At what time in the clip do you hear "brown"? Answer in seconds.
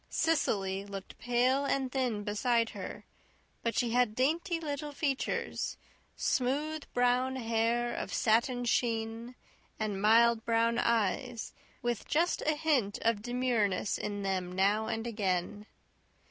6.91-7.35, 10.43-10.79